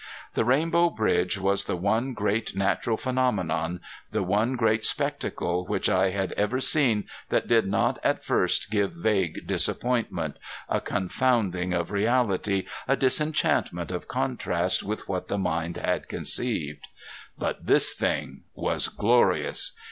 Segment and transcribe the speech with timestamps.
[0.33, 3.81] This rainbow bridge was the one great natural phenomenon,
[4.11, 8.93] the one grand spectacle which I had ever seen that did not at first give
[8.93, 10.37] vague disappointment,
[10.67, 16.87] a confounding of reality, a disenchantment of contrast with what the mind had conceived.
[17.37, 19.77] But this thing was glorious.